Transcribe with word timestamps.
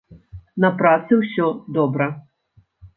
На 0.65 0.71
працы 0.79 1.21
ўсё 1.21 1.53
добра. 1.79 2.13